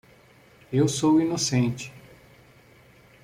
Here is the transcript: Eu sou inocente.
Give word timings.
Eu 0.73 0.87
sou 0.87 1.21
inocente. 1.21 1.93